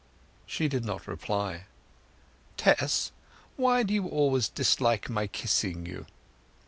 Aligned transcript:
She 0.47 0.67
did 0.67 0.83
not 0.83 1.05
reply. 1.05 1.65
"Tess, 2.57 3.11
why 3.55 3.83
do 3.83 3.93
you 3.93 4.07
always 4.07 4.49
dislike 4.49 5.11
my 5.11 5.27
kissing 5.27 5.85
you?" 5.85 6.07